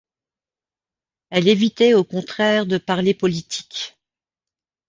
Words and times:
Elle 1.29 1.47
évitait 1.47 1.93
au 1.93 2.03
contraire 2.03 2.65
de 2.65 2.79
parler 2.79 3.13
politique. 3.13 3.95